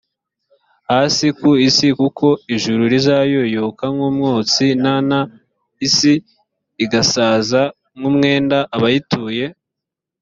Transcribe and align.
hasi 0.89 1.25
ku 1.39 1.49
isi 1.67 1.87
kuko 1.99 2.27
ijuru 2.53 2.81
rizayoyoka 2.93 3.83
nk 3.93 3.99
umwotsi 4.09 4.65
n 4.83 4.85
n 5.09 5.11
isi 5.87 6.13
igasaza 6.83 7.61
nk 7.97 8.03
umwenda 8.09 8.57
abayituye 8.75 9.45